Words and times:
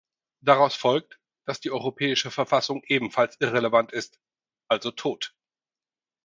Daraus 0.43 0.73
folgt, 0.75 1.19
dass 1.45 1.59
die 1.59 1.69
europäische 1.69 2.31
Verfassung 2.31 2.81
ebenfalls 2.87 3.37
irrelevant 3.39 3.91
ist, 3.91 4.19
also 4.67 4.89
tot! 4.89 5.35